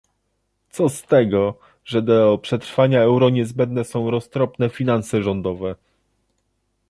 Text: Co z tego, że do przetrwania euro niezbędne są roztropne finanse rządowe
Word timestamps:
Co 0.69 0.89
z 0.89 1.01
tego, 1.03 1.53
że 1.85 2.01
do 2.01 2.37
przetrwania 2.37 3.01
euro 3.01 3.29
niezbędne 3.29 3.83
są 3.83 4.11
roztropne 4.11 4.69
finanse 4.69 5.23
rządowe 5.23 5.75